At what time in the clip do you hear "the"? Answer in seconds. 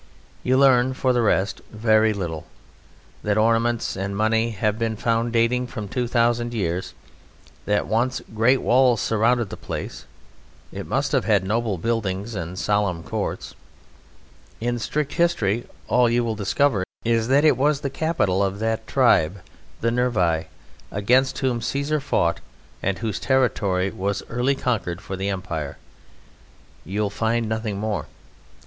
1.13-1.21, 9.51-9.57, 17.81-17.91, 19.81-19.91, 25.15-25.29